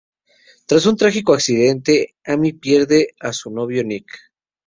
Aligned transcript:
Tras 0.65 0.87
un 0.87 0.97
trágico 0.97 1.31
accidente, 1.35 2.15
Amy 2.25 2.53
pierde 2.53 3.13
a 3.19 3.31
su 3.33 3.51
novio 3.51 3.83
Nick. 3.83 4.09